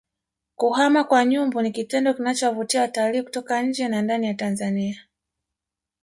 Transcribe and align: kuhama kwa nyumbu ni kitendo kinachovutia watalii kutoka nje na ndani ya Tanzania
kuhama 0.55 1.03
kwa 1.03 1.25
nyumbu 1.25 1.61
ni 1.61 1.71
kitendo 1.71 2.13
kinachovutia 2.13 2.81
watalii 2.81 3.21
kutoka 3.21 3.61
nje 3.61 3.87
na 3.87 4.01
ndani 4.01 4.27
ya 4.27 4.33
Tanzania 4.33 5.07